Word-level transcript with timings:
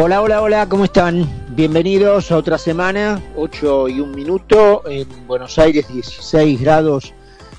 Hola, 0.00 0.22
hola, 0.22 0.42
hola, 0.42 0.68
¿cómo 0.68 0.84
están? 0.84 1.28
Bienvenidos 1.56 2.30
a 2.30 2.36
otra 2.36 2.56
semana, 2.56 3.20
8 3.34 3.88
y 3.88 3.98
un 3.98 4.12
minuto, 4.12 4.88
en 4.88 5.08
Buenos 5.26 5.58
Aires 5.58 5.88
16 5.92 6.60
grados 6.60 7.12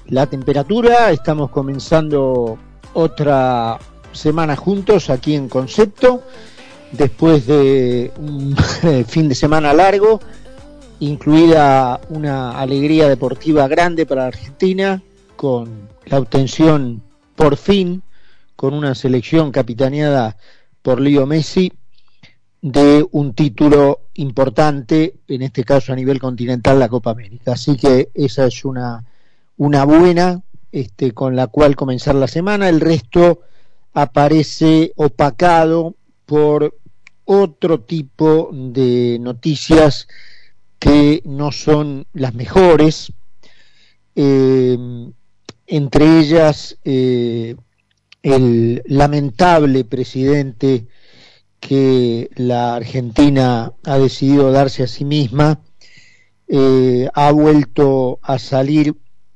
la 0.07 0.25
temperatura, 0.25 1.11
estamos 1.11 1.49
comenzando 1.49 2.57
otra 2.93 3.77
semana 4.13 4.55
juntos 4.55 5.09
aquí 5.09 5.35
en 5.35 5.49
Concepto, 5.49 6.23
después 6.93 7.45
de 7.45 8.13
un 8.17 8.55
fin 9.05 9.27
de 9.27 9.35
semana 9.35 9.73
largo, 9.73 10.21
incluida 11.01 11.99
una 12.07 12.57
alegría 12.57 13.09
deportiva 13.09 13.67
grande 13.67 14.05
para 14.05 14.27
Argentina, 14.27 15.03
con 15.35 15.89
la 16.05 16.19
obtención 16.19 17.03
por 17.35 17.57
fin, 17.57 18.01
con 18.55 18.73
una 18.73 18.95
selección 18.95 19.51
capitaneada 19.51 20.37
por 20.81 21.01
Leo 21.01 21.25
Messi, 21.25 21.73
de 22.61 23.05
un 23.11 23.33
título 23.33 24.01
importante, 24.15 25.15
en 25.27 25.41
este 25.43 25.63
caso 25.63 25.93
a 25.93 25.95
nivel 25.95 26.19
continental, 26.19 26.79
la 26.79 26.89
Copa 26.89 27.11
América. 27.11 27.53
Así 27.53 27.77
que 27.77 28.09
esa 28.13 28.45
es 28.45 28.65
una, 28.65 29.05
una 29.57 29.85
buena 29.85 30.41
este, 30.71 31.13
con 31.13 31.35
la 31.35 31.47
cual 31.47 31.75
comenzar 31.75 32.15
la 32.15 32.27
semana. 32.27 32.69
El 32.69 32.81
resto 32.81 33.41
aparece 33.93 34.91
opacado 34.95 35.95
por 36.25 36.77
otro 37.25 37.81
tipo 37.81 38.49
de 38.51 39.17
noticias 39.19 40.07
que 40.79 41.21
no 41.25 41.51
son 41.51 42.07
las 42.13 42.33
mejores, 42.33 43.11
eh, 44.15 44.77
entre 45.67 46.19
ellas 46.19 46.77
eh, 46.83 47.55
el 48.23 48.81
lamentable 48.85 49.83
presidente 49.85 50.87
que 51.59 52.29
la 52.35 52.75
Argentina 52.75 53.73
ha 53.85 53.97
decidido 53.97 54.51
darse 54.51 54.83
a 54.83 54.87
sí 54.87 55.05
misma, 55.05 55.61
eh, 56.47 57.09
ha 57.13 57.31
vuelto 57.31 58.19
a 58.23 58.39
salir 58.39 58.95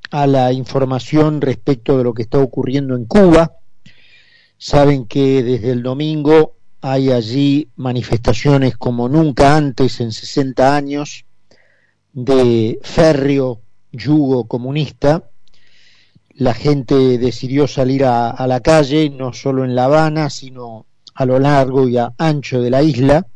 a 0.10 0.26
la 0.28 0.54
información 0.54 1.42
respecto 1.42 1.98
de 1.98 2.04
lo 2.04 2.14
que 2.14 2.24
está 2.24 2.40
ocurriendo 2.40 2.96
en 2.96 3.06
Cuba. 3.06 3.58
Saben 4.58 5.06
que 5.06 5.44
desde 5.44 5.72
el 5.72 5.84
domingo 5.84 6.56
hay 6.82 7.12
allí 7.12 7.70
manifestaciones 7.76 8.78
como 8.78 9.10
nunca 9.10 9.56
antes 9.56 10.00
en 10.00 10.12
60 10.12 10.76
años 10.76 11.26
de 12.14 12.80
férreo 12.82 13.62
yugo 13.92 14.48
comunista. 14.48 15.30
La 16.36 16.54
gente 16.54 17.18
decidió 17.18 17.68
salir 17.68 18.06
a, 18.06 18.30
a 18.30 18.48
la 18.48 18.62
calle, 18.62 19.10
no 19.10 19.34
solo 19.34 19.66
en 19.66 19.76
La 19.76 19.86
Habana, 19.86 20.30
sino 20.30 20.88
a 21.16 21.26
lo 21.26 21.40
largo 21.40 21.88
y 21.88 21.98
a 21.98 22.14
ancho 22.18 22.62
de 22.62 22.70
la 22.70 22.84
isla, 22.84 23.28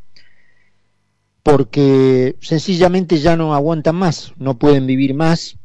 porque 1.44 2.36
sencillamente 2.42 3.17
ya 3.17 3.38
no 3.38 3.53
aguantan 3.53 3.95
más, 3.95 4.33
no 4.38 4.58
pueden 4.58 4.86
vivir 4.86 5.14
más. 5.14 5.58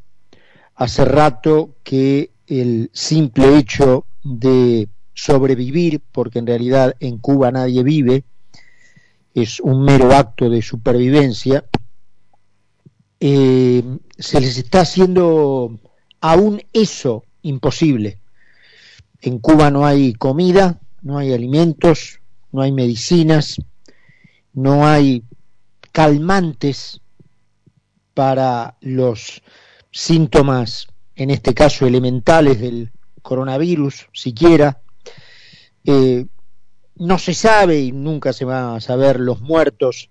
Hace 0.75 1.05
rato 1.05 1.77
que 1.83 2.31
el 2.47 2.91
simple 2.93 3.59
hecho 3.59 4.07
de 4.23 4.89
sobrevivir, 5.15 6.01
porque 6.13 6.39
en 6.39 6.47
realidad 6.47 6.95
en 7.01 7.19
Cuba 7.19 7.51
nadie 7.51 7.83
vive, 7.83 8.25
es 9.35 9.61
un 9.61 9.83
mero 9.83 10.15
acto 10.15 10.51
de 10.51 10.63
supervivencia, 10.63 11.65
eh, 13.19 13.83
se 14.19 14.41
les 14.41 14.59
está 14.59 14.81
haciendo 14.81 15.79
aún 16.21 16.63
eso 16.73 17.25
imposible. 17.43 18.19
En 19.21 19.39
Cuba 19.39 19.71
no 19.71 19.87
hay 19.87 20.15
comida, 20.15 20.81
no 21.03 21.19
hay 21.19 21.33
alimentos, 21.33 22.21
no 22.53 22.63
hay 22.63 22.73
medicinas, 22.73 23.61
no 24.53 24.87
hay 24.87 25.25
calmantes 25.91 27.01
para 28.15 28.77
los 28.81 29.43
síntomas, 29.91 30.87
en 31.17 31.31
este 31.31 31.55
caso 31.55 31.87
elementales 31.87 32.61
del 32.61 32.91
coronavirus, 33.23 34.09
siquiera. 34.13 34.81
Eh, 35.85 36.27
no 36.97 37.19
se 37.19 37.35
sabe 37.35 37.81
y 37.81 37.93
nunca 37.93 38.33
se 38.33 38.45
va 38.45 38.77
a 38.77 38.81
saber 38.81 39.19
los 39.19 39.41
muertos 39.41 40.11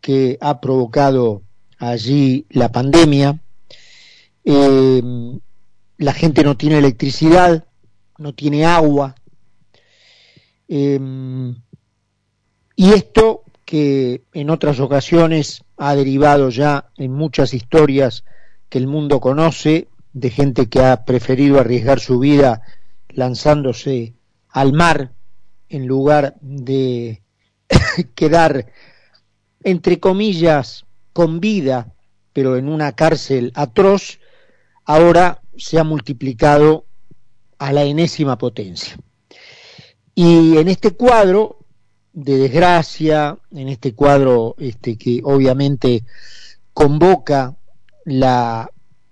que 0.00 0.38
ha 0.40 0.60
provocado 0.60 1.42
allí 1.78 2.46
la 2.50 2.72
pandemia. 2.72 3.40
Eh, 4.44 5.02
la 5.98 6.12
gente 6.12 6.42
no 6.42 6.56
tiene 6.56 6.78
electricidad, 6.78 7.66
no 8.18 8.34
tiene 8.34 8.64
agua, 8.64 9.14
Em, 10.68 11.56
y 12.74 12.92
esto 12.92 13.42
que 13.64 14.22
en 14.32 14.50
otras 14.50 14.80
ocasiones 14.80 15.62
ha 15.76 15.94
derivado 15.94 16.50
ya 16.50 16.90
en 16.96 17.12
muchas 17.12 17.54
historias 17.54 18.24
que 18.68 18.78
el 18.78 18.86
mundo 18.86 19.20
conoce, 19.20 19.88
de 20.12 20.30
gente 20.30 20.68
que 20.68 20.80
ha 20.80 21.04
preferido 21.04 21.60
arriesgar 21.60 22.00
su 22.00 22.18
vida 22.18 22.62
lanzándose 23.10 24.14
al 24.48 24.72
mar 24.72 25.12
en 25.68 25.86
lugar 25.86 26.36
de 26.40 27.22
quedar, 28.14 28.72
entre 29.62 30.00
comillas, 30.00 30.86
con 31.12 31.40
vida, 31.40 31.92
pero 32.32 32.56
en 32.56 32.68
una 32.68 32.92
cárcel 32.92 33.52
atroz, 33.54 34.20
ahora 34.84 35.42
se 35.56 35.78
ha 35.78 35.84
multiplicado 35.84 36.86
a 37.58 37.72
la 37.72 37.84
enésima 37.84 38.38
potencia. 38.38 38.96
Y 40.18 40.56
en 40.56 40.68
este 40.68 40.92
cuadro 40.92 41.58
de 42.14 42.38
desgracia, 42.38 43.38
en 43.50 43.68
este 43.68 43.94
cuadro 43.94 44.54
este, 44.56 44.96
que 44.96 45.20
obviamente 45.22 46.04
convoca 46.72 47.54
la 48.06 48.70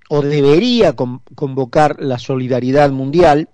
o 0.08 0.22
debería 0.22 0.94
convocar 0.94 1.96
la 2.00 2.18
solidaridad 2.18 2.90
mundial, 2.90 3.50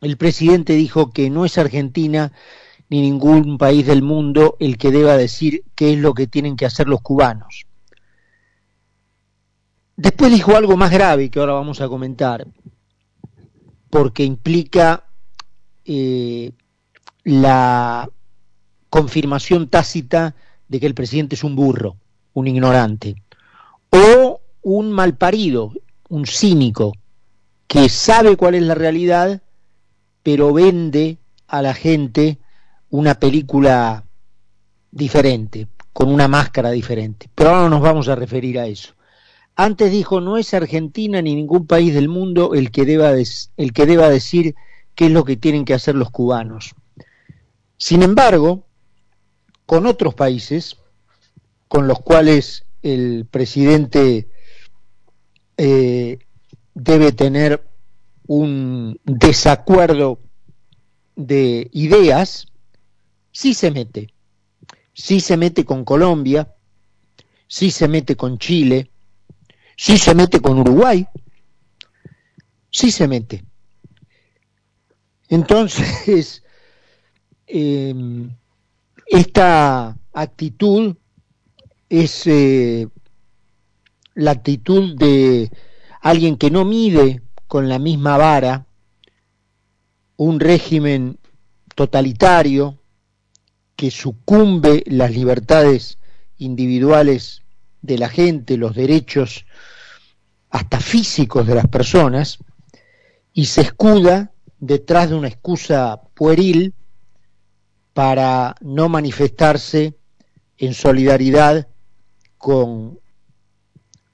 el 0.00 0.16
presidente 0.16 0.72
dijo 0.72 1.10
que 1.10 1.28
no 1.28 1.44
es 1.44 1.58
Argentina 1.58 2.32
ni 2.88 3.02
ningún 3.02 3.58
país 3.58 3.86
del 3.86 4.02
mundo 4.02 4.56
el 4.58 4.78
que 4.78 4.90
deba 4.90 5.18
decir 5.18 5.64
qué 5.74 5.92
es 5.92 5.98
lo 5.98 6.14
que 6.14 6.26
tienen 6.26 6.56
que 6.56 6.64
hacer 6.64 6.88
los 6.88 7.02
cubanos. 7.02 7.66
Después 9.96 10.32
dijo 10.32 10.56
algo 10.56 10.78
más 10.78 10.92
grave 10.92 11.28
que 11.28 11.40
ahora 11.40 11.52
vamos 11.52 11.82
a 11.82 11.88
comentar, 11.88 12.46
porque 13.90 14.24
implica 14.24 15.07
eh, 15.90 16.52
la 17.24 18.10
confirmación 18.90 19.68
tácita 19.68 20.34
de 20.68 20.80
que 20.80 20.86
el 20.86 20.94
presidente 20.94 21.34
es 21.34 21.44
un 21.44 21.56
burro, 21.56 21.96
un 22.34 22.46
ignorante, 22.46 23.22
o 23.88 24.40
un 24.60 24.92
malparido, 24.92 25.72
un 26.10 26.26
cínico, 26.26 26.92
que 27.66 27.88
sabe 27.88 28.36
cuál 28.36 28.54
es 28.54 28.62
la 28.62 28.74
realidad, 28.74 29.42
pero 30.22 30.52
vende 30.52 31.16
a 31.46 31.62
la 31.62 31.72
gente 31.72 32.38
una 32.90 33.14
película 33.14 34.04
diferente, 34.90 35.68
con 35.94 36.12
una 36.12 36.28
máscara 36.28 36.70
diferente. 36.70 37.30
Pero 37.34 37.48
ahora 37.50 37.62
no 37.62 37.70
nos 37.70 37.80
vamos 37.80 38.08
a 38.08 38.14
referir 38.14 38.58
a 38.58 38.66
eso. 38.66 38.92
Antes 39.56 39.90
dijo, 39.90 40.20
no 40.20 40.36
es 40.36 40.52
Argentina 40.52 41.22
ni 41.22 41.34
ningún 41.34 41.66
país 41.66 41.94
del 41.94 42.08
mundo 42.10 42.52
el 42.52 42.70
que 42.70 42.84
deba, 42.84 43.12
el 43.12 43.72
que 43.72 43.86
deba 43.86 44.10
decir 44.10 44.54
qué 44.98 45.06
es 45.06 45.12
lo 45.12 45.24
que 45.24 45.36
tienen 45.36 45.64
que 45.64 45.74
hacer 45.74 45.94
los 45.94 46.10
cubanos. 46.10 46.74
Sin 47.76 48.02
embargo, 48.02 48.66
con 49.64 49.86
otros 49.86 50.12
países, 50.16 50.76
con 51.68 51.86
los 51.86 52.00
cuales 52.00 52.64
el 52.82 53.24
presidente 53.30 54.28
eh, 55.56 56.18
debe 56.74 57.12
tener 57.12 57.64
un 58.26 58.98
desacuerdo 59.04 60.18
de 61.14 61.70
ideas, 61.72 62.48
sí 63.30 63.54
se 63.54 63.70
mete. 63.70 64.12
Sí 64.94 65.20
se 65.20 65.36
mete 65.36 65.64
con 65.64 65.84
Colombia, 65.84 66.56
sí 67.46 67.70
se 67.70 67.86
mete 67.86 68.16
con 68.16 68.36
Chile, 68.36 68.90
sí 69.76 69.96
se 69.96 70.16
mete 70.16 70.40
con 70.40 70.58
Uruguay, 70.58 71.06
sí 72.68 72.90
se 72.90 73.06
mete. 73.06 73.44
Entonces, 75.28 76.42
em, 77.46 78.30
esta 79.06 79.96
actitud 80.12 80.96
es 81.88 82.26
eh, 82.26 82.88
la 84.14 84.32
actitud 84.32 84.96
de 84.96 85.50
alguien 86.00 86.36
que 86.36 86.50
no 86.50 86.64
mide 86.64 87.22
con 87.46 87.68
la 87.68 87.78
misma 87.78 88.16
vara 88.16 88.66
un 90.16 90.40
régimen 90.40 91.18
totalitario 91.74 92.78
que 93.76 93.90
sucumbe 93.90 94.82
las 94.86 95.12
libertades 95.12 95.98
individuales 96.36 97.42
de 97.80 97.98
la 97.98 98.08
gente, 98.08 98.56
los 98.56 98.74
derechos 98.74 99.46
hasta 100.50 100.80
físicos 100.80 101.46
de 101.46 101.54
las 101.54 101.68
personas, 101.68 102.38
y 103.32 103.46
se 103.46 103.60
escuda 103.60 104.32
detrás 104.58 105.10
de 105.10 105.16
una 105.16 105.28
excusa 105.28 106.00
pueril 106.14 106.74
para 107.92 108.54
no 108.60 108.88
manifestarse 108.88 109.96
en 110.56 110.74
solidaridad 110.74 111.68
con 112.36 113.00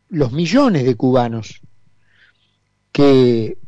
los 0.09 0.33
millones 0.33 0.85
de 0.85 0.95
cubanos 0.95 1.61
que 2.93 3.59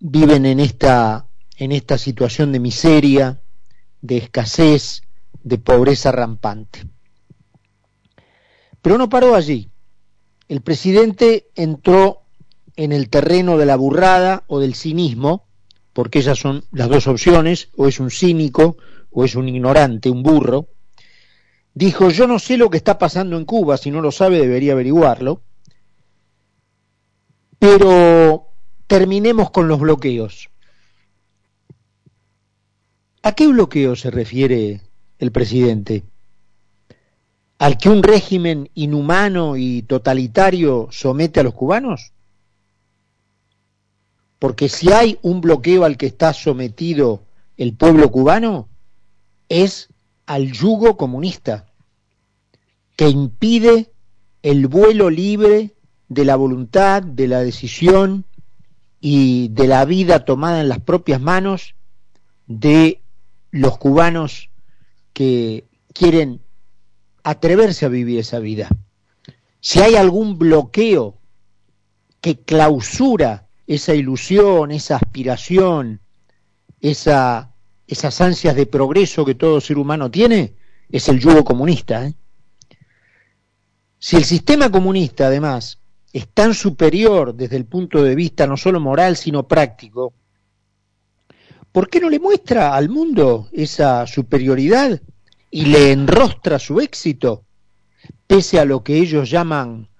viven 0.00 0.46
en 0.46 0.60
esta, 0.60 1.26
en 1.56 1.72
esta 1.72 1.98
situación 1.98 2.52
de 2.52 2.60
miseria, 2.60 3.42
de 4.00 4.18
escasez, 4.18 5.02
de 5.42 5.58
pobreza 5.58 6.12
rampante. 6.12 6.86
Pero 8.80 8.96
no 8.96 9.08
paró 9.08 9.34
allí. 9.34 9.70
El 10.48 10.62
presidente 10.62 11.50
entró 11.54 12.22
en 12.76 12.92
el 12.92 13.10
terreno 13.10 13.58
de 13.58 13.66
la 13.66 13.76
burrada 13.76 14.44
o 14.46 14.60
del 14.60 14.74
cinismo, 14.74 15.47
porque 15.92 16.20
esas 16.20 16.38
son 16.38 16.64
las 16.72 16.88
dos 16.88 17.06
opciones, 17.06 17.70
o 17.76 17.88
es 17.88 18.00
un 18.00 18.10
cínico 18.10 18.76
o 19.10 19.24
es 19.24 19.34
un 19.34 19.48
ignorante, 19.48 20.10
un 20.10 20.22
burro. 20.22 20.68
Dijo, 21.74 22.10
yo 22.10 22.26
no 22.26 22.38
sé 22.38 22.56
lo 22.56 22.70
que 22.70 22.76
está 22.76 22.98
pasando 22.98 23.36
en 23.36 23.44
Cuba, 23.44 23.76
si 23.76 23.90
no 23.90 24.00
lo 24.00 24.10
sabe 24.10 24.38
debería 24.38 24.72
averiguarlo, 24.72 25.42
pero 27.58 28.48
terminemos 28.86 29.50
con 29.50 29.68
los 29.68 29.80
bloqueos. 29.80 30.50
¿A 33.22 33.32
qué 33.32 33.46
bloqueo 33.46 33.96
se 33.96 34.10
refiere 34.10 34.80
el 35.18 35.32
presidente? 35.32 36.04
¿Al 37.58 37.76
que 37.76 37.90
un 37.90 38.02
régimen 38.02 38.70
inhumano 38.74 39.56
y 39.56 39.82
totalitario 39.82 40.88
somete 40.90 41.40
a 41.40 41.42
los 41.42 41.54
cubanos? 41.54 42.12
Porque 44.38 44.68
si 44.68 44.92
hay 44.92 45.18
un 45.22 45.40
bloqueo 45.40 45.84
al 45.84 45.96
que 45.96 46.06
está 46.06 46.32
sometido 46.32 47.22
el 47.56 47.74
pueblo 47.74 48.10
cubano, 48.10 48.68
es 49.48 49.88
al 50.26 50.52
yugo 50.52 50.96
comunista, 50.96 51.66
que 52.96 53.08
impide 53.08 53.92
el 54.42 54.66
vuelo 54.66 55.10
libre 55.10 55.74
de 56.08 56.24
la 56.24 56.36
voluntad, 56.36 57.02
de 57.02 57.28
la 57.28 57.40
decisión 57.40 58.24
y 59.00 59.48
de 59.48 59.66
la 59.66 59.84
vida 59.84 60.24
tomada 60.24 60.60
en 60.60 60.68
las 60.68 60.80
propias 60.80 61.20
manos 61.20 61.74
de 62.46 63.02
los 63.50 63.78
cubanos 63.78 64.50
que 65.12 65.66
quieren 65.92 66.40
atreverse 67.24 67.86
a 67.86 67.88
vivir 67.88 68.20
esa 68.20 68.38
vida. 68.38 68.68
Si 69.60 69.80
hay 69.80 69.96
algún 69.96 70.38
bloqueo 70.38 71.18
que 72.20 72.38
clausura 72.38 73.47
esa 73.68 73.94
ilusión, 73.94 74.70
esa 74.70 74.96
aspiración, 74.96 76.00
esa, 76.80 77.52
esas 77.86 78.20
ansias 78.22 78.56
de 78.56 78.64
progreso 78.64 79.26
que 79.26 79.34
todo 79.34 79.60
ser 79.60 79.76
humano 79.76 80.10
tiene, 80.10 80.54
es 80.88 81.06
el 81.10 81.20
yugo 81.20 81.44
comunista. 81.44 82.06
¿eh? 82.06 82.14
Si 83.98 84.16
el 84.16 84.24
sistema 84.24 84.70
comunista, 84.70 85.26
además, 85.26 85.78
es 86.14 86.28
tan 86.28 86.54
superior 86.54 87.34
desde 87.34 87.56
el 87.56 87.66
punto 87.66 88.02
de 88.02 88.14
vista 88.14 88.46
no 88.46 88.56
solo 88.56 88.80
moral, 88.80 89.18
sino 89.18 89.46
práctico, 89.46 90.14
¿por 91.70 91.90
qué 91.90 92.00
no 92.00 92.08
le 92.08 92.18
muestra 92.18 92.74
al 92.74 92.88
mundo 92.88 93.50
esa 93.52 94.06
superioridad 94.06 94.98
y 95.50 95.66
le 95.66 95.92
enrostra 95.92 96.58
su 96.58 96.80
éxito, 96.80 97.44
pese 98.26 98.58
a 98.58 98.64
lo 98.64 98.82
que 98.82 98.96
ellos 98.96 99.28
llaman 99.28 99.90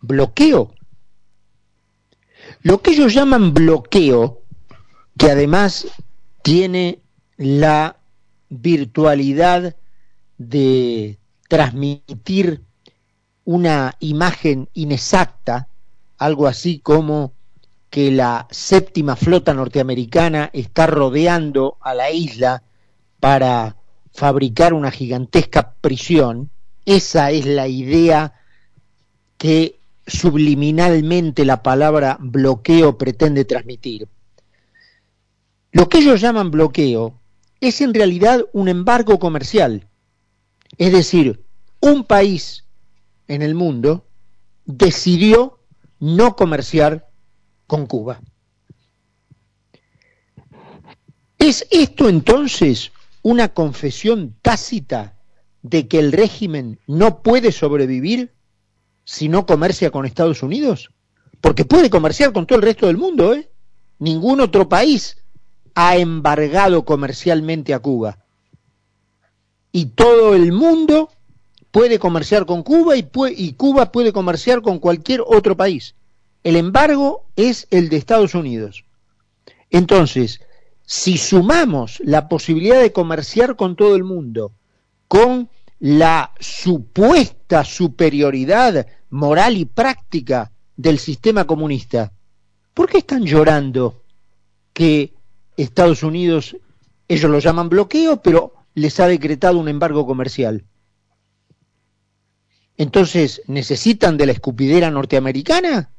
bloqueo? 0.00 0.76
Lo 2.66 2.82
que 2.82 2.90
ellos 2.90 3.14
llaman 3.14 3.54
bloqueo, 3.54 4.42
que 5.16 5.30
además 5.30 5.86
tiene 6.42 6.98
la 7.36 7.96
virtualidad 8.48 9.76
de 10.36 11.20
transmitir 11.48 12.64
una 13.44 13.94
imagen 14.00 14.68
inexacta, 14.74 15.68
algo 16.18 16.48
así 16.48 16.80
como 16.80 17.34
que 17.88 18.10
la 18.10 18.48
séptima 18.50 19.14
flota 19.14 19.54
norteamericana 19.54 20.50
está 20.52 20.88
rodeando 20.88 21.76
a 21.80 21.94
la 21.94 22.10
isla 22.10 22.64
para 23.20 23.76
fabricar 24.12 24.74
una 24.74 24.90
gigantesca 24.90 25.74
prisión, 25.80 26.50
esa 26.84 27.30
es 27.30 27.46
la 27.46 27.68
idea 27.68 28.32
que 29.38 29.78
subliminalmente 30.06 31.44
la 31.44 31.62
palabra 31.62 32.16
bloqueo 32.20 32.96
pretende 32.96 33.44
transmitir. 33.44 34.08
Lo 35.72 35.88
que 35.88 35.98
ellos 35.98 36.20
llaman 36.20 36.50
bloqueo 36.50 37.20
es 37.60 37.80
en 37.80 37.92
realidad 37.92 38.44
un 38.52 38.68
embargo 38.68 39.18
comercial, 39.18 39.88
es 40.78 40.92
decir, 40.92 41.44
un 41.80 42.04
país 42.04 42.64
en 43.28 43.42
el 43.42 43.54
mundo 43.54 44.06
decidió 44.64 45.58
no 45.98 46.36
comerciar 46.36 47.08
con 47.66 47.86
Cuba. 47.86 48.20
¿Es 51.38 51.66
esto 51.70 52.08
entonces 52.08 52.92
una 53.22 53.48
confesión 53.48 54.36
tácita 54.42 55.16
de 55.62 55.88
que 55.88 55.98
el 55.98 56.12
régimen 56.12 56.78
no 56.86 57.22
puede 57.22 57.52
sobrevivir 57.52 58.35
si 59.06 59.28
no 59.28 59.46
comercia 59.46 59.90
con 59.90 60.04
Estados 60.04 60.42
Unidos? 60.42 60.90
Porque 61.40 61.64
puede 61.64 61.88
comerciar 61.88 62.32
con 62.32 62.44
todo 62.44 62.58
el 62.58 62.64
resto 62.64 62.88
del 62.88 62.96
mundo, 62.98 63.32
¿eh? 63.32 63.48
Ningún 64.00 64.40
otro 64.40 64.68
país 64.68 65.16
ha 65.74 65.96
embargado 65.96 66.84
comercialmente 66.84 67.72
a 67.72 67.78
Cuba. 67.78 68.18
Y 69.70 69.86
todo 69.86 70.34
el 70.34 70.52
mundo 70.52 71.10
puede 71.70 71.98
comerciar 71.98 72.46
con 72.46 72.62
Cuba 72.62 72.96
y, 72.96 73.08
y, 73.36 73.52
Cuba 73.52 73.92
puede 73.92 74.12
comerciar 74.12 74.60
con 74.60 74.80
cualquier 74.80 75.22
otro 75.24 75.56
país. 75.56 75.94
El 76.42 76.56
embargo 76.56 77.26
es 77.36 77.68
el 77.70 77.88
de 77.88 77.98
Estados 77.98 78.34
Unidos. 78.34 78.84
Entonces, 79.70 80.40
si 80.84 81.16
sumamos 81.16 82.00
la 82.00 82.28
posibilidad 82.28 82.80
de 82.80 82.92
comerciar 82.92 83.54
con 83.56 83.76
todo 83.76 83.94
el 83.94 84.04
mundo 84.04 84.52
con 85.06 85.48
la 85.78 86.32
supuesta 86.40 87.64
superioridad 87.64 88.86
moral 89.10 89.56
y 89.56 89.64
práctica 89.64 90.52
del 90.76 90.98
sistema 90.98 91.44
comunista, 91.44 92.12
¿por 92.74 92.88
qué 92.88 92.98
están 92.98 93.24
llorando 93.24 94.02
que 94.72 95.14
Estados 95.56 96.02
Unidos, 96.02 96.56
ellos 97.08 97.30
lo 97.30 97.38
llaman 97.38 97.68
bloqueo, 97.68 98.22
pero 98.22 98.54
les 98.74 99.00
ha 99.00 99.06
decretado 99.06 99.58
un 99.58 99.68
embargo 99.68 100.06
comercial? 100.06 100.64
Entonces, 102.76 103.42
¿necesitan 103.46 104.18
de 104.18 104.26
la 104.26 104.32
escupidera 104.32 104.90
norteamericana? 104.90 105.92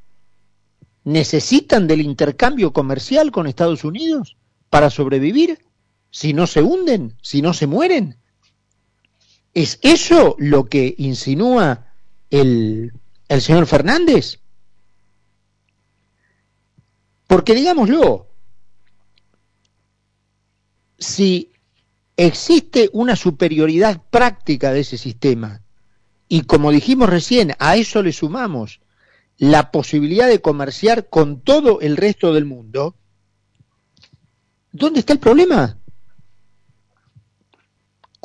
¿Necesitan 1.03 1.87
del 1.87 2.01
intercambio 2.01 2.73
comercial 2.73 3.31
con 3.31 3.47
Estados 3.47 3.83
Unidos 3.83 4.37
para 4.69 4.89
sobrevivir? 4.89 5.57
Si 6.11 6.33
no 6.33 6.45
se 6.45 6.61
hunden, 6.61 7.15
si 7.21 7.41
no 7.41 7.53
se 7.53 7.65
mueren. 7.65 8.17
¿Es 9.57 9.79
eso 9.81 10.35
lo 10.37 10.65
que 10.65 10.93
insinúa 10.99 11.87
el, 12.29 12.93
el 13.27 13.41
señor 13.41 13.65
Fernández? 13.65 14.37
Porque 17.25 17.55
digámoslo, 17.55 18.27
si 20.99 21.53
existe 22.17 22.91
una 22.93 23.15
superioridad 23.15 23.99
práctica 24.11 24.71
de 24.71 24.81
ese 24.81 24.99
sistema, 24.99 25.63
y 26.27 26.41
como 26.41 26.69
dijimos 26.69 27.09
recién, 27.09 27.55
a 27.57 27.77
eso 27.77 28.03
le 28.03 28.13
sumamos 28.13 28.79
la 29.39 29.71
posibilidad 29.71 30.27
de 30.27 30.39
comerciar 30.39 31.09
con 31.09 31.41
todo 31.41 31.81
el 31.81 31.97
resto 31.97 32.31
del 32.31 32.45
mundo, 32.45 32.93
¿dónde 34.71 34.99
está 34.99 35.13
el 35.13 35.19
problema? 35.19 35.79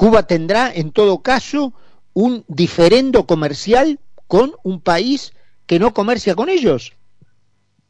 Cuba 0.03 0.25
tendrá 0.25 0.73
en 0.75 0.91
todo 0.91 1.23
caso 1.23 1.75
un 2.13 2.45
diferendo 2.49 3.25
comercial 3.25 4.01
con 4.27 4.53
un 4.65 4.81
país 4.81 5.33
que 5.65 5.79
no 5.79 5.95
comercia 5.95 6.35
con 6.35 6.49
ellos. 6.49 6.95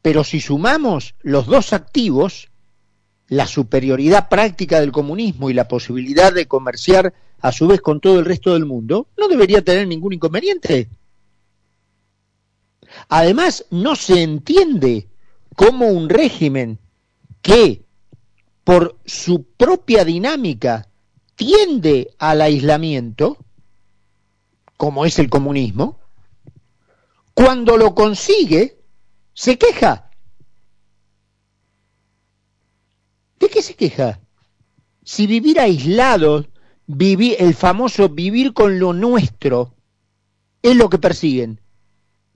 Pero 0.03 0.23
si 0.23 0.39
sumamos 0.39 1.15
los 1.23 1.47
dos 1.47 1.73
activos, 1.73 2.51
la 3.29 3.47
superioridad 3.47 4.29
práctica 4.29 4.79
del 4.79 4.93
comunismo 4.93 5.49
y 5.49 5.55
la 5.55 5.69
posibilidad 5.69 6.35
de 6.35 6.47
comerciar 6.47 7.15
a 7.41 7.51
su 7.51 7.67
vez 7.67 7.81
con 7.81 7.99
todo 7.99 8.19
el 8.19 8.27
resto 8.27 8.53
del 8.53 8.67
mundo, 8.67 9.09
no 9.17 9.27
debería 9.27 9.65
tener 9.65 9.89
ningún 9.89 10.13
inconveniente. 10.13 10.91
Además, 13.09 13.65
no 13.71 13.97
se 13.97 14.23
entiende 14.23 15.09
cómo 15.57 15.87
un 15.87 16.11
régimen 16.11 16.79
que 17.41 17.87
por 18.65 18.99
su 19.07 19.45
propia 19.57 20.05
dinámica 20.05 20.92
tiende 21.37 22.15
al 22.19 22.41
aislamiento, 22.41 23.39
como 24.77 25.05
es 25.05 25.19
el 25.19 25.31
comunismo, 25.31 25.99
cuando 27.35 27.77
lo 27.77 27.95
consigue, 27.95 28.81
se 29.33 29.59
queja. 29.59 30.11
¿De 33.39 33.49
qué 33.49 33.63
se 33.63 33.75
queja? 33.75 34.21
Si 35.05 35.27
vivir 35.27 35.59
aislado 35.59 36.47
vivir, 36.87 37.37
el 37.39 37.55
famoso 37.55 38.09
vivir 38.09 38.53
con 38.53 38.79
lo 38.79 38.93
nuestro, 38.93 39.75
es 40.63 40.77
lo 40.77 40.89
que 40.89 40.99
persiguen. 40.99 41.61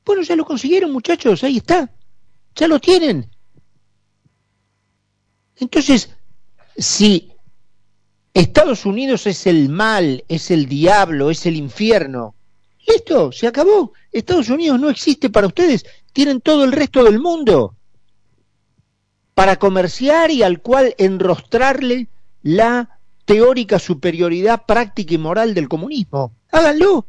Bueno, 0.04 0.22
ya 0.22 0.36
lo 0.36 0.44
consiguieron, 0.44 0.92
muchachos, 0.92 1.42
ahí 1.44 1.58
está. 1.58 1.92
Ya 2.54 2.68
lo 2.68 2.78
tienen. 2.78 3.30
Entonces, 5.56 6.10
si 6.76 7.32
Estados 8.36 8.84
Unidos 8.84 9.26
es 9.26 9.46
el 9.46 9.70
mal, 9.70 10.22
es 10.28 10.50
el 10.50 10.66
diablo, 10.66 11.30
es 11.30 11.46
el 11.46 11.56
infierno, 11.56 12.34
listo, 12.86 13.32
se 13.32 13.46
acabó. 13.46 13.94
Estados 14.12 14.50
Unidos 14.50 14.78
no 14.78 14.90
existe 14.90 15.30
para 15.30 15.46
ustedes, 15.46 15.86
tienen 16.12 16.42
todo 16.42 16.64
el 16.64 16.72
resto 16.72 17.02
del 17.02 17.18
mundo 17.18 17.76
para 19.32 19.56
comerciar 19.56 20.30
y 20.30 20.42
al 20.42 20.60
cual 20.60 20.94
enrostrarle 20.98 22.08
la 22.42 22.98
teórica 23.24 23.78
superioridad 23.78 24.66
práctica 24.66 25.14
y 25.14 25.18
moral 25.18 25.54
del 25.54 25.70
comunismo. 25.70 26.34
Háganlo. 26.52 27.06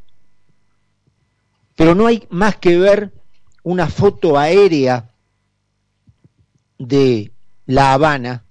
Pero 1.75 1.93
no 1.93 2.07
hay 2.07 2.25
más 2.29 2.55
que 2.55 2.77
ver 2.77 3.11
una 3.63 3.89
foto 3.89 4.39
aérea 4.39 5.09
de 6.79 7.33
La 7.65 7.91
Habana 7.91 8.45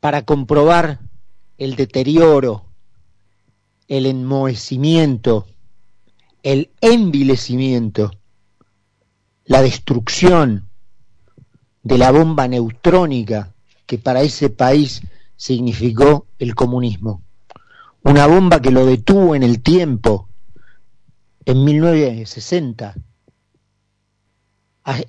para 0.00 0.24
comprobar 0.24 1.05
el 1.58 1.76
deterioro, 1.76 2.66
el 3.88 4.06
enmohecimiento, 4.06 5.46
el 6.42 6.70
envilecimiento, 6.80 8.10
la 9.44 9.62
destrucción 9.62 10.68
de 11.82 11.98
la 11.98 12.10
bomba 12.10 12.48
neutrónica 12.48 13.54
que 13.86 13.98
para 13.98 14.22
ese 14.22 14.50
país 14.50 15.02
significó 15.36 16.26
el 16.38 16.54
comunismo. 16.54 17.22
Una 18.02 18.26
bomba 18.26 18.60
que 18.60 18.70
lo 18.70 18.84
detuvo 18.84 19.34
en 19.34 19.42
el 19.42 19.62
tiempo, 19.62 20.28
en 21.44 21.64
1960. 21.64 22.94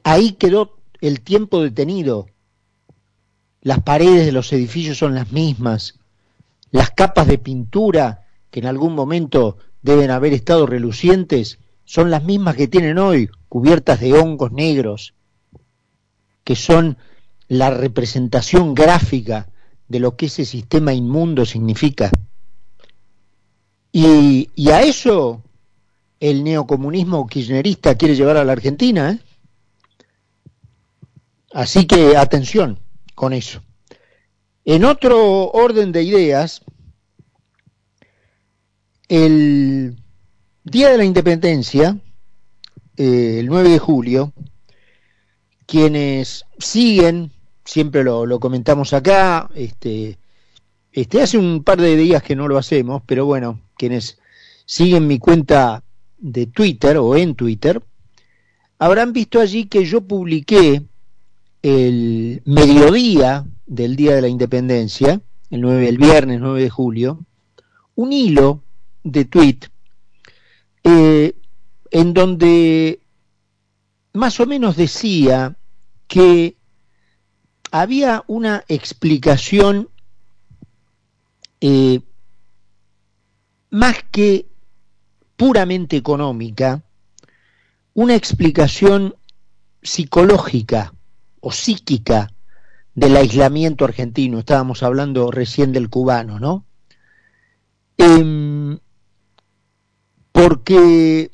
Ahí 0.04 0.34
quedó 0.34 0.77
el 1.01 1.22
tiempo 1.22 1.62
detenido. 1.62 2.27
Las 3.62 3.82
paredes 3.84 4.25
de 4.25 4.32
los 4.32 4.51
edificios 4.54 4.98
son 4.98 5.16
las 5.16 5.32
mismas. 5.32 5.97
Las 6.72 6.92
capas 6.92 7.28
de 7.28 7.38
pintura 7.38 8.26
que 8.52 8.60
en 8.60 8.66
algún 8.66 8.94
momento 8.94 9.58
deben 9.82 10.12
haber 10.12 10.34
estado 10.34 10.66
relucientes 10.66 11.60
son 11.86 12.12
las 12.12 12.24
mismas 12.24 12.56
que 12.56 12.68
tienen 12.68 12.98
hoy, 12.98 13.30
cubiertas 13.48 14.00
de 14.00 14.14
hongos 14.14 14.52
negros, 14.52 15.14
que 16.44 16.56
son 16.56 16.98
la 17.48 17.70
representación 17.70 18.74
gráfica 18.74 19.48
de 19.88 20.00
lo 20.00 20.16
que 20.16 20.26
ese 20.26 20.46
sistema 20.46 20.94
inmundo 20.94 21.46
significa. 21.46 22.12
Y, 23.92 24.50
a 24.70 24.82
eso 24.82 25.44
el 26.20 26.44
neocomunismo 26.44 27.26
kirchnerista 27.28 27.96
quiere 27.96 28.16
llevar 28.16 28.38
a 28.38 28.44
la 28.44 28.52
Argentina. 28.52 29.12
¿eh? 29.12 29.20
Así 31.54 31.86
que 31.86 32.18
atención 32.18 32.80
con 33.16 33.34
eso. 33.34 33.62
En 34.70 34.84
otro 34.84 35.50
orden 35.52 35.94
de 35.94 36.04
ideas, 36.04 36.62
el 39.08 39.96
Día 40.66 40.90
de 40.90 40.98
la 40.98 41.06
Independencia, 41.06 41.98
eh, 42.98 43.38
el 43.40 43.46
9 43.46 43.70
de 43.70 43.80
julio, 43.80 44.34
quienes 45.66 46.44
siguen, 46.60 47.32
siempre 47.64 48.04
lo, 48.04 48.42
comentamos 48.42 48.92
acá, 48.92 49.50
este, 49.56 50.18
este, 50.92 51.22
hace 51.22 51.38
un 51.38 51.64
par 51.64 51.80
de 51.80 51.96
días 51.96 52.22
que 52.22 52.36
no 52.36 52.50
lo 52.50 52.58
hacemos, 52.58 53.02
pero 53.06 53.26
bueno, 53.26 53.62
quienes 53.78 54.20
siguen 54.66 55.08
mi 55.08 55.18
cuenta 55.18 55.82
de 56.18 56.46
Twitter 56.46 56.98
o 56.98 57.16
en 57.16 57.36
Twitter, 57.36 57.82
habrán 58.80 59.14
visto 59.14 59.40
allí 59.40 59.68
que 59.68 59.86
yo 59.86 60.02
publiqué 60.02 60.84
el 61.62 62.42
mediodía 62.44 63.46
del 63.68 63.96
Día 63.96 64.16
de 64.16 64.22
la 64.22 64.28
Independencia, 64.28 65.22
el, 65.50 65.62
9, 65.62 65.90
el 65.90 65.98
viernes 65.98 66.40
9 66.40 66.64
de 66.64 66.70
julio, 66.70 67.26
un 67.96 68.14
hilo 68.14 68.64
de 69.04 69.26
tweet 69.26 69.60
eh, 70.84 71.36
en 71.92 72.14
donde 72.14 73.02
más 74.14 74.40
o 74.40 74.46
menos 74.46 74.78
decía 74.78 75.58
que 76.08 76.58
había 77.72 78.24
una 78.28 78.64
explicación 78.68 79.90
eh, 81.60 82.00
más 83.70 83.98
que 84.12 84.48
puramente 85.36 85.98
económica, 85.98 86.84
una 87.94 88.16
explicación 88.16 89.16
psicológica 89.82 90.94
o 91.42 91.52
psíquica 91.52 92.34
del 92.98 93.16
aislamiento 93.16 93.86
argentino. 93.86 94.39
Estábamos 94.39 94.82
hablando 94.82 95.30
recién 95.30 95.72
del 95.72 95.88
cubano, 95.88 96.39
¿no? 96.39 96.66
Em, 97.96 98.80
porque 100.32 101.30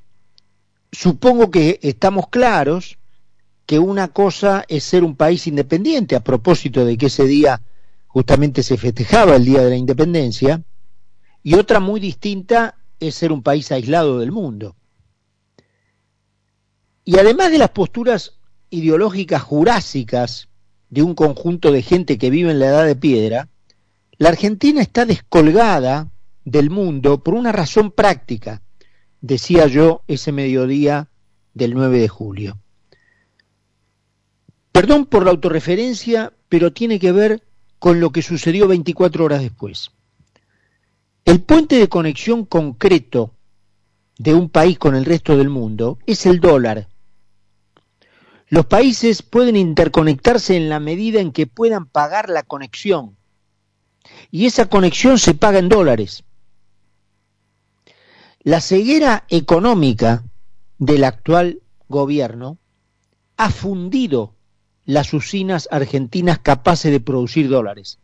supongo 0.91 1.50
que 1.50 1.79
estamos 1.82 2.27
claros 2.27 2.98
que 3.65 3.79
una 3.79 4.10
cosa 4.10 4.65
es 4.67 4.84
ser 4.84 5.05
un 5.05 5.15
país 5.15 5.48
independiente, 5.48 6.17
a 6.17 6.24
propósito 6.24 6.84
de 6.84 6.98
que 6.98 7.05
ese 7.05 7.24
día 7.24 7.62
justamente 8.08 8.62
se 8.62 8.75
festejaba 8.75 9.38
el 9.38 9.46
Día 9.46 9.62
de 9.63 9.70
la 9.70 9.77
Independencia, 9.77 10.62
y 11.43 11.53
otra 11.53 11.79
muy 11.79 12.01
distinta 12.01 12.75
es 13.00 13.15
ser 13.15 13.32
un 13.32 13.41
país 13.41 13.72
aislado 13.72 14.20
del 14.20 14.34
mundo. 14.34 14.75
Y 17.05 17.17
además 17.17 17.51
de 17.51 17.60
las 17.60 17.70
posturas 17.70 18.34
ideológicas 18.70 19.41
jurásicas 19.41 20.50
de 20.93 21.01
un 21.01 21.15
conjunto 21.15 21.71
de 21.71 21.81
gente 21.81 22.19
que 22.19 22.29
vive 22.29 22.51
en 22.51 22.59
la 22.59 22.67
edad 22.67 22.85
de 22.85 22.95
piedra, 22.95 23.50
la 24.19 24.29
Argentina 24.29 24.79
está 24.79 25.07
descolgada 25.07 26.12
del 26.45 26.69
mundo 26.69 27.23
por 27.23 27.33
una 27.33 27.51
razón 27.51 27.89
práctica, 27.89 28.62
decía 29.19 29.65
yo 29.65 30.03
ese 30.07 30.31
mediodía 30.31 31.09
del 31.55 31.73
9 31.73 31.97
de 31.97 32.07
julio. 32.07 32.59
Perdón 34.71 35.07
por 35.07 35.25
la 35.25 35.31
autorreferencia, 35.31 36.31
pero 36.47 36.73
tiene 36.73 37.00
que 37.00 37.12
ver 37.12 37.41
con 37.79 38.00
lo 38.00 38.12
que 38.12 38.21
sucedió 38.21 38.67
24 38.67 39.25
horas 39.25 39.41
después. 39.41 39.89
El 41.25 41.41
puente 41.41 41.77
de 41.77 41.89
conexión 41.89 42.45
concreto 42.45 43.33
de 44.19 44.35
un 44.35 44.47
país 44.47 44.77
con 44.77 44.93
el 44.93 45.05
resto 45.05 45.38
del 45.38 45.50
mundo 45.50 45.97
es 46.05 46.27
el 46.27 46.39
dólar. 46.39 46.88
Los 48.53 48.67
países 48.67 49.24
pueden 49.24 49.55
interconectarse 49.55 50.55
en 50.55 50.69
la 50.69 50.79
medida 50.79 51.19
en 51.19 51.31
que 51.31 51.48
puedan 51.48 51.88
pagar 51.88 52.29
la 52.29 52.43
conexión. 52.43 53.17
Y 54.29 54.45
esa 54.45 54.67
conexión 54.67 55.17
se 55.17 55.33
paga 55.33 55.57
en 55.57 55.69
dólares. 55.69 56.24
La 58.43 58.62
ceguera 58.62 59.25
económica 59.29 60.24
del 60.77 61.03
actual 61.03 61.63
gobierno 61.89 62.60
ha 63.38 63.50
fundido 63.50 64.36
las 64.86 65.15
usinas 65.15 65.67
argentinas 65.72 66.38
capaces 66.38 66.91
de 66.91 67.00
producir 67.00 67.50
dólares 67.50 67.98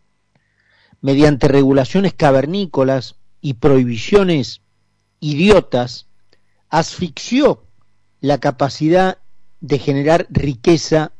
mediante 0.99 1.47
regulaciones 1.47 2.15
cavernícolas 2.15 3.17
y 3.39 3.53
prohibiciones 3.53 4.61
idiotas, 5.19 6.07
asfixió 6.69 7.67
la 8.19 8.39
capacidad 8.39 9.19
de 9.61 9.79
generar 9.79 10.27
riqueza 10.29 11.11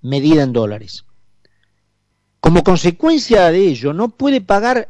medida 0.00 0.42
en 0.42 0.52
dólares. 0.52 1.04
Como 2.40 2.62
consecuencia 2.62 3.50
de 3.50 3.68
ello, 3.68 3.92
no 3.92 4.10
puede 4.10 4.40
pagar 4.40 4.88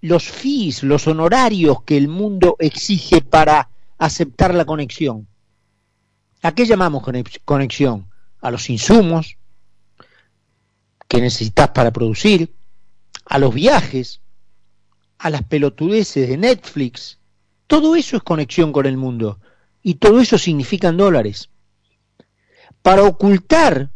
los 0.00 0.24
fees, 0.24 0.82
los 0.82 1.06
honorarios 1.06 1.82
que 1.82 1.96
el 1.96 2.08
mundo 2.08 2.56
exige 2.58 3.20
para 3.20 3.70
aceptar 3.98 4.54
la 4.54 4.64
conexión. 4.64 5.26
¿A 6.42 6.52
qué 6.52 6.66
llamamos 6.66 7.02
conexión? 7.44 8.08
A 8.40 8.50
los 8.50 8.70
insumos 8.70 9.36
que 11.08 11.20
necesitas 11.20 11.70
para 11.70 11.90
producir, 11.90 12.54
a 13.24 13.38
los 13.38 13.52
viajes, 13.52 14.20
a 15.18 15.30
las 15.30 15.42
pelotudeces 15.42 16.28
de 16.28 16.36
Netflix. 16.36 17.18
Todo 17.66 17.96
eso 17.96 18.16
es 18.16 18.22
conexión 18.22 18.72
con 18.72 18.86
el 18.86 18.96
mundo 18.96 19.40
y 19.82 19.94
todo 19.94 20.20
eso 20.20 20.38
significan 20.38 20.96
dólares. 20.96 21.50
Para 22.82 23.04
ocultar 23.04 23.90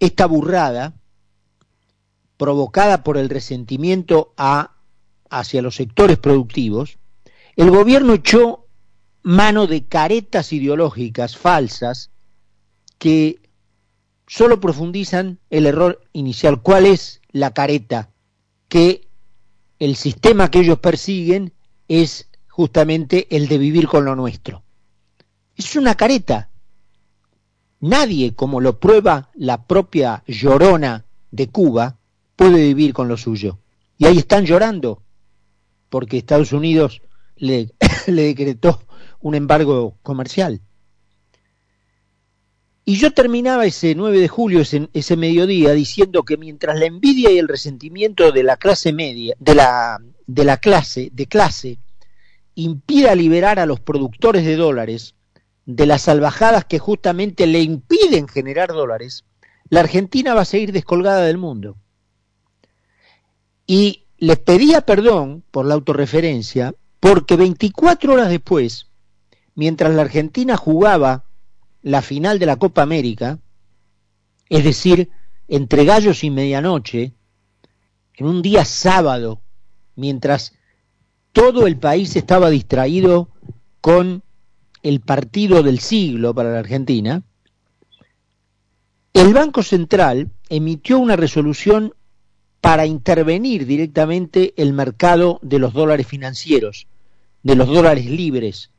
esta 0.00 0.26
burrada 0.26 0.94
provocada 2.36 3.02
por 3.02 3.16
el 3.16 3.28
resentimiento 3.28 4.32
a, 4.36 4.76
hacia 5.28 5.62
los 5.62 5.74
sectores 5.74 6.18
productivos, 6.18 6.98
el 7.56 7.70
gobierno 7.70 8.14
echó 8.14 8.66
mano 9.22 9.66
de 9.66 9.86
caretas 9.86 10.52
ideológicas 10.52 11.36
falsas 11.36 12.10
que 12.98 13.40
solo 14.26 14.60
profundizan 14.60 15.40
el 15.50 15.66
error 15.66 16.00
inicial. 16.12 16.62
¿Cuál 16.62 16.86
es 16.86 17.20
la 17.32 17.52
careta? 17.52 18.10
que 18.68 19.08
el 19.78 19.96
sistema 19.96 20.50
que 20.50 20.60
ellos 20.60 20.78
persiguen 20.78 21.52
es 21.88 22.28
justamente 22.48 23.34
el 23.34 23.48
de 23.48 23.58
vivir 23.58 23.88
con 23.88 24.04
lo 24.04 24.14
nuestro. 24.14 24.62
Es 25.56 25.74
una 25.76 25.94
careta. 25.96 26.47
Nadie, 27.80 28.34
como 28.34 28.60
lo 28.60 28.80
prueba 28.80 29.30
la 29.34 29.66
propia 29.66 30.24
llorona 30.26 31.04
de 31.30 31.48
Cuba, 31.48 31.98
puede 32.34 32.62
vivir 32.62 32.92
con 32.92 33.08
lo 33.08 33.16
suyo. 33.16 33.58
Y 33.98 34.06
ahí 34.06 34.18
están 34.18 34.46
llorando, 34.46 35.02
porque 35.88 36.18
Estados 36.18 36.52
Unidos 36.52 37.02
le, 37.36 37.70
decretó 38.06 38.80
un 39.20 39.34
embargo 39.34 39.96
comercial. 40.02 40.60
Y 42.84 42.96
yo 42.96 43.12
terminaba 43.12 43.66
ese 43.66 43.94
9 43.94 44.18
de 44.18 44.28
julio, 44.28 44.60
ese, 44.60 44.88
ese, 44.94 45.16
mediodía, 45.16 45.72
diciendo 45.72 46.24
que 46.24 46.38
mientras 46.38 46.78
la 46.78 46.86
envidia 46.86 47.30
y 47.30 47.38
el 47.38 47.46
resentimiento 47.46 48.32
de 48.32 48.42
la 48.42 48.56
clase 48.56 48.92
media, 48.92 49.34
de 49.38 49.54
la, 49.54 50.00
de 50.26 50.44
la 50.44 50.56
clase, 50.56 51.10
de 51.12 51.26
clase, 51.26 51.78
impida 52.54 53.14
liberar 53.14 53.58
a 53.58 53.66
los 53.66 53.78
productores 53.78 54.44
de 54.44 54.56
dólares 54.56 55.14
de 55.68 55.84
las 55.84 56.00
salvajadas 56.00 56.64
que 56.64 56.78
justamente 56.78 57.46
le 57.46 57.60
impiden 57.60 58.26
generar 58.26 58.70
dólares, 58.70 59.26
la 59.68 59.80
Argentina 59.80 60.32
va 60.32 60.40
a 60.40 60.46
seguir 60.46 60.72
descolgada 60.72 61.20
del 61.26 61.36
mundo. 61.36 61.76
Y 63.66 64.06
les 64.16 64.38
pedía 64.38 64.80
perdón 64.80 65.44
por 65.50 65.66
la 65.66 65.74
autorreferencia, 65.74 66.74
porque 67.00 67.36
24 67.36 68.14
horas 68.14 68.30
después, 68.30 68.86
mientras 69.54 69.92
la 69.92 70.00
Argentina 70.00 70.56
jugaba 70.56 71.26
la 71.82 72.00
final 72.00 72.38
de 72.38 72.46
la 72.46 72.56
Copa 72.56 72.80
América, 72.80 73.38
es 74.48 74.64
decir, 74.64 75.10
entre 75.48 75.84
gallos 75.84 76.24
y 76.24 76.30
medianoche, 76.30 77.12
en 78.14 78.26
un 78.26 78.40
día 78.40 78.64
sábado, 78.64 79.42
mientras 79.96 80.54
todo 81.32 81.66
el 81.66 81.76
país 81.76 82.16
estaba 82.16 82.48
distraído 82.48 83.28
con 83.82 84.22
el 84.88 85.00
partido 85.00 85.62
del 85.62 85.80
siglo 85.80 86.34
para 86.34 86.50
la 86.50 86.60
Argentina, 86.60 87.22
el 89.12 89.34
Banco 89.34 89.62
Central 89.62 90.30
emitió 90.48 90.98
una 90.98 91.14
resolución 91.14 91.92
para 92.62 92.86
intervenir 92.86 93.66
directamente 93.66 94.54
el 94.56 94.72
mercado 94.72 95.40
de 95.42 95.58
los 95.58 95.74
dólares 95.74 96.06
financieros, 96.06 96.86
de 97.42 97.54
los 97.54 97.68
dólares 97.68 98.06
libres, 98.06 98.70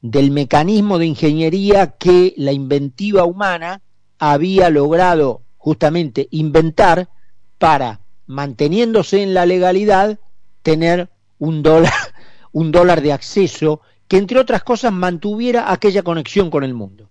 del 0.00 0.30
mecanismo 0.30 0.98
de 0.98 1.04
ingeniería 1.04 1.88
que 1.88 2.32
la 2.38 2.52
inventiva 2.52 3.24
humana 3.24 3.82
había 4.18 4.70
logrado 4.70 5.42
justamente 5.58 6.26
inventar 6.30 7.10
para, 7.58 8.00
manteniéndose 8.26 9.22
en 9.22 9.34
la 9.34 9.44
legalidad, 9.44 10.18
tener 10.62 11.10
un 11.38 11.62
dólar, 11.62 11.92
un 12.52 12.72
dólar 12.72 13.02
de 13.02 13.12
acceso 13.12 13.82
que, 14.10 14.16
entre 14.16 14.40
otras 14.40 14.64
cosas, 14.64 14.92
mantuviera 14.92 15.70
aquella 15.70 16.02
conexión 16.02 16.50
con 16.50 16.64
el 16.64 16.74
mundo. 16.74 17.08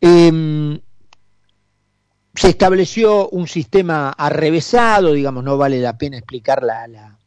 Eh, 0.00 0.80
se 2.34 2.48
estableció 2.48 3.28
un 3.28 3.46
sistema 3.46 4.08
arrevesado, 4.16 5.12
digamos, 5.12 5.44
no 5.44 5.58
vale 5.58 5.78
la 5.78 5.98
pena 5.98 6.16
explicar 6.16 6.62
la 6.62 7.18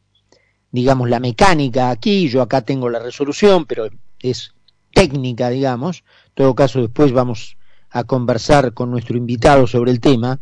digamos, 0.72 1.08
la 1.08 1.20
mecánica 1.20 1.90
aquí, 1.90 2.28
yo 2.28 2.42
acá 2.42 2.62
tengo 2.62 2.90
la 2.90 2.98
resolución, 2.98 3.64
pero 3.64 3.88
es 4.18 4.54
técnica, 4.92 5.48
digamos. 5.48 6.02
En 6.30 6.34
todo 6.34 6.56
caso, 6.56 6.80
después 6.80 7.12
vamos 7.12 7.56
a 7.90 8.02
conversar 8.02 8.74
con 8.74 8.90
nuestro 8.90 9.16
invitado 9.16 9.68
sobre 9.68 9.92
el 9.92 10.00
tema. 10.00 10.40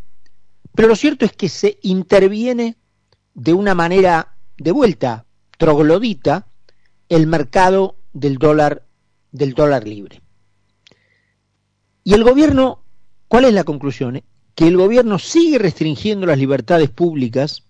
Pero 0.75 0.89
lo 0.89 0.97
cierto 0.97 1.27
es 1.27 1.33
que 1.33 1.51
se 1.51 1.79
interviene 1.83 2.79
de 3.35 3.53
una 3.53 3.75
manera 3.75 4.37
de 4.57 4.73
vuelta 4.73 5.27
troglodita 5.59 6.47
el 7.13 7.27
mercado 7.27 7.97
del 8.15 8.39
dólar 8.39 8.87
del 9.33 9.53
dólar 9.53 9.87
libre. 9.87 10.23
Y 12.05 12.15
el 12.15 12.25
gobierno, 12.25 12.83
¿cuál 13.29 13.45
es 13.45 13.53
la 13.53 13.65
conclusión? 13.65 14.23
Que 14.55 14.67
el 14.67 14.79
gobierno 14.79 15.19
sigue 15.19 15.59
restringiendo 15.59 16.27
las 16.27 16.39
libertades 16.39 16.89
públicas 16.89 17.65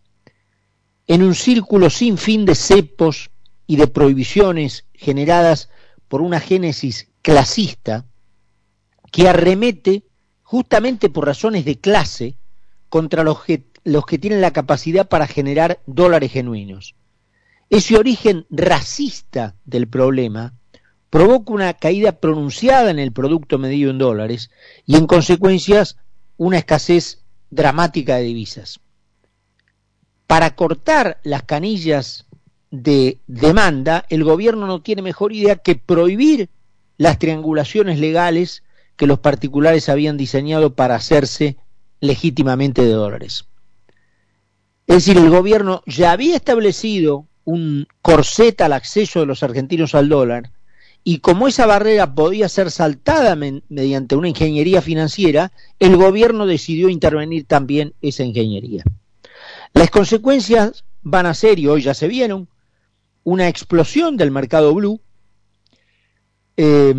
en 1.09 1.24
un 1.24 1.35
círculo 1.35 1.90
sin 1.90 2.18
fin 2.18 2.44
de 2.44 2.55
cepos 2.55 3.31
y 3.66 3.74
de 3.76 3.88
prohibiciones 3.88 4.85
generadas 4.94 5.70
por 6.07 6.22
una 6.22 6.38
génesis 6.38 7.09
clasista 7.20 8.07
que 9.11 9.28
arremete 9.28 10.05
justamente 10.42 11.11
por 11.11 11.26
razones 11.26 11.64
de 11.64 11.81
clase 11.81 12.37
contra 12.88 13.24
los 13.24 13.42
que, 13.42 13.64
los 13.83 14.07
que 14.07 14.18
tienen 14.18 14.40
la 14.40 14.52
capacidad 14.52 15.09
para 15.09 15.26
generar 15.26 15.81
dólares 15.87 16.31
genuinos. 16.31 16.94
Ese 17.72 17.96
origen 17.96 18.46
racista 18.50 19.56
del 19.64 19.88
problema 19.88 20.54
provoca 21.11 21.52
una 21.52 21.74
caída 21.74 22.12
pronunciada 22.12 22.90
en 22.90 23.00
el 23.00 23.12
producto 23.12 23.58
medido 23.58 23.90
en 23.90 23.98
dólares 23.98 24.50
y 24.87 24.94
en 24.96 25.08
consecuencias 25.08 25.96
una 26.37 26.58
escasez 26.58 27.24
dramática 27.50 28.16
de 28.16 28.22
divisas 28.22 28.78
para 30.32 30.54
cortar 30.56 31.20
las 31.24 31.42
canillas 31.42 32.24
de 32.70 33.18
demanda, 33.26 34.06
el 34.08 34.24
gobierno 34.24 34.66
no 34.66 34.80
tiene 34.80 35.02
mejor 35.02 35.35
idea 35.35 35.56
que 35.56 35.74
prohibir 35.74 36.48
las 36.96 37.18
triangulaciones 37.18 37.98
legales 37.98 38.62
que 38.96 39.06
los 39.06 39.18
particulares 39.18 39.90
habían 39.90 40.16
diseñado 40.16 40.74
para 40.74 40.94
hacerse 40.94 41.58
legítimamente 42.00 42.80
de 42.80 42.92
dólares. 42.92 43.44
Es 44.87 45.04
decir, 45.04 45.18
el 45.18 45.28
gobierno 45.28 45.82
ya 45.85 46.12
había 46.12 46.37
establecido 46.37 47.26
un 47.44 47.87
corset 48.00 48.61
al 48.61 48.72
acceso 48.72 49.20
de 49.20 49.26
los 49.26 49.42
argentinos 49.42 49.94
al 49.94 50.09
dólar 50.09 50.50
y 51.05 51.18
como 51.18 51.48
esa 51.48 51.66
barrera 51.66 52.14
podía 52.14 52.48
ser 52.48 52.70
saltada 52.70 53.37
mediante 53.37 54.14
una 54.14 54.28
ingeniería 54.28 54.81
financiera, 54.81 55.50
el 55.81 55.96
gobierno 55.96 56.46
decidió 56.46 56.88
intervenir 56.88 57.44
también 57.44 57.94
esa 58.02 58.22
ingeniería. 58.22 58.85
Las 59.74 59.90
consecuencias 59.90 60.85
van 61.02 61.26
a 61.26 61.35
ser, 61.35 61.59
y 61.59 61.66
hoy 61.66 61.83
ya 61.83 61.94
se 61.94 62.07
vieron, 62.07 62.48
una 63.24 63.48
explosión 63.48 64.16
del 64.16 64.31
mercado 64.31 64.74
blue 64.74 65.00
eh, 66.57 66.94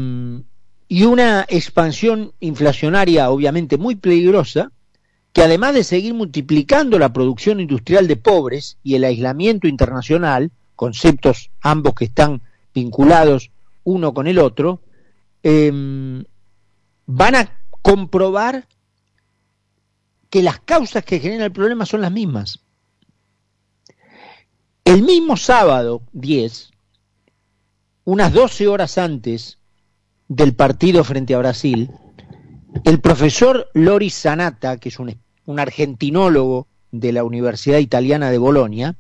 y 0.88 1.04
una 1.04 1.46
expansión 1.48 2.34
inflacionaria 2.40 3.30
obviamente 3.30 3.78
muy 3.78 3.96
peligrosa, 3.96 4.72
que 5.34 5.42
además 5.42 5.74
de 5.74 5.84
seguir 5.84 6.14
multiplicando 6.14 7.00
la 7.00 7.12
producción 7.12 7.60
industrial 7.60 8.08
de 8.08 8.16
pobres 8.16 8.78
y 8.84 8.96
el 8.96 9.04
aislamiento 9.04 9.68
internacional, 9.68 10.52
conceptos 10.76 11.50
ambos 11.60 11.96
que 11.96 12.06
están 12.06 12.42
vinculados 12.74 13.52
uno 13.84 14.14
con 14.14 14.28
el 14.28 14.38
otro, 14.38 14.80
eh, 15.42 16.24
van 17.06 17.36
a 17.36 17.60
comprobar 17.82 18.68
que 20.30 20.44
las 20.44 20.60
causas 20.60 21.04
que 21.04 21.20
generan 21.20 21.46
el 21.46 21.52
problema 21.52 21.86
son 21.86 22.02
las 22.02 22.12
mismas. 22.12 22.60
El 24.86 25.02
mismo 25.02 25.38
sábado 25.38 26.02
10, 26.14 26.72
unas 28.06 28.34
12 28.34 28.68
horas 28.68 28.98
antes 28.98 29.58
del 30.28 30.56
partido 30.56 31.04
frente 31.04 31.34
a 31.34 31.40
Brasil, 31.40 31.90
el 32.84 33.00
profesor 33.00 33.70
Loris 33.74 34.14
Sanata, 34.14 34.78
que 34.78 34.90
es 34.90 35.00
un, 35.00 35.16
un 35.46 35.60
argentinólogo 35.60 36.68
de 36.92 37.12
la 37.12 37.24
Universidad 37.24 37.80
Italiana 37.80 38.30
de 38.30 38.38
Bolonia, 38.38 38.96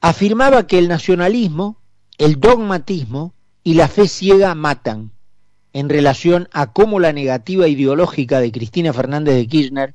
afirmaba 0.00 0.66
que 0.66 0.78
el 0.78 0.88
nacionalismo, 0.88 1.78
el 2.18 2.40
dogmatismo 2.40 3.34
y 3.62 3.74
la 3.74 3.88
fe 3.88 4.08
ciega 4.08 4.54
matan 4.54 5.10
en 5.72 5.88
relación 5.88 6.48
a 6.52 6.72
cómo 6.72 7.00
la 7.00 7.12
negativa 7.12 7.68
ideológica 7.68 8.40
de 8.40 8.50
Cristina 8.50 8.92
Fernández 8.92 9.34
de 9.34 9.46
Kirchner 9.46 9.94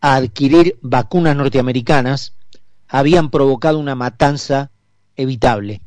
a 0.00 0.14
adquirir 0.14 0.78
vacunas 0.80 1.36
norteamericanas 1.36 2.34
habían 2.88 3.30
provocado 3.30 3.78
una 3.78 3.94
matanza 3.94 4.70
evitable. 5.16 5.82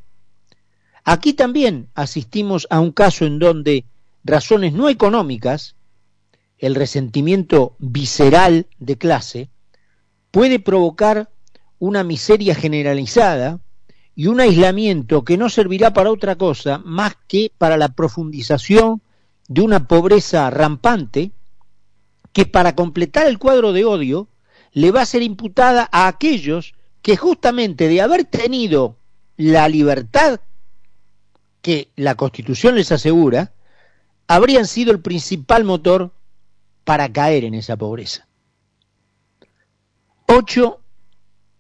Aquí 1.04 1.34
también 1.34 1.90
asistimos 1.96 2.68
a 2.70 2.80
un 2.80 2.92
caso 2.92 3.26
en 3.26 3.40
donde 3.40 3.86
razones 4.24 4.74
no 4.74 4.88
económicas, 4.88 5.76
el 6.64 6.76
resentimiento 6.76 7.76
visceral 7.78 8.68
de 8.80 8.98
clase, 8.98 9.50
puede 10.32 10.60
provocar 10.60 11.30
una 11.78 12.06
miseria 12.06 12.56
generalizada 12.56 13.60
y 14.16 14.28
un 14.28 14.40
aislamiento 14.40 15.26
que 15.26 15.36
no 15.36 15.50
servirá 15.50 15.92
para 15.92 16.10
otra 16.10 16.38
cosa 16.38 16.78
más 16.86 17.18
que 17.28 17.52
para 17.58 17.76
la 17.76 17.90
profundización 17.90 19.02
de 19.50 19.60
una 19.60 19.90
pobreza 19.90 20.50
rampante 20.52 21.32
que 22.32 22.46
para 22.46 22.76
completar 22.76 23.28
el 23.28 23.40
cuadro 23.40 23.74
de 23.74 23.84
odio 23.84 24.30
le 24.72 24.92
va 24.92 25.02
a 25.02 25.06
ser 25.06 25.22
imputada 25.22 25.90
a 25.92 26.08
aquellos 26.08 26.76
que 27.02 27.18
justamente 27.18 27.90
de 27.90 28.00
haber 28.00 28.24
tenido 28.24 28.96
la 29.36 29.68
libertad 29.68 30.40
que 31.62 31.90
la 31.98 32.16
Constitución 32.16 32.76
les 32.76 32.94
asegura, 32.94 33.52
habrían 34.28 34.66
sido 34.66 34.94
el 34.94 35.02
principal 35.02 35.66
motor 35.66 36.14
para 36.84 37.12
caer 37.12 37.46
en 37.46 37.54
esa 37.54 37.78
pobreza. 37.78 38.28
Ocho 40.28 40.82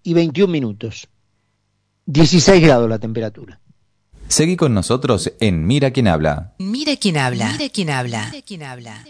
y 0.04 0.14
21 0.14 0.52
minutos. 0.52 1.08
16 2.06 2.62
grados 2.62 2.90
la 2.90 3.00
temperatura. 3.00 3.60
Seguí 4.28 4.56
con 4.58 4.74
nosotros 4.74 5.32
en 5.40 5.66
Mira 5.68 5.92
quién 5.92 6.08
habla. 6.08 6.56
Mira 6.58 6.96
quién 6.98 7.18
habla. 7.18 7.52
Mira 7.52 7.70
quién 7.70 7.90
habla. 7.90 8.30
Mira 8.32 8.42
quién 8.46 8.64
habla. 8.64 9.06